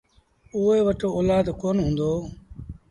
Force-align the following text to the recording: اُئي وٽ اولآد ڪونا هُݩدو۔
اُئي 0.55 0.79
وٽ 0.85 1.01
اولآد 1.15 1.45
ڪونا 1.61 1.81
هُݩدو۔ 1.87 2.11